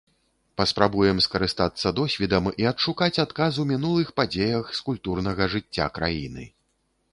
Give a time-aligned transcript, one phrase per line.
[0.59, 6.51] Паспрабуем скарыстацца досведам і адшукаць адказ у мінулых падзеях з культурнага жыцця краіны.